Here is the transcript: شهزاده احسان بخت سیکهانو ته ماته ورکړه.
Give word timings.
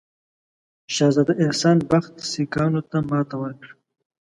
شهزاده 0.95 1.33
احسان 1.43 1.77
بخت 1.91 2.13
سیکهانو 2.31 2.81
ته 2.89 2.97
ماته 3.09 3.35
ورکړه. 3.41 3.73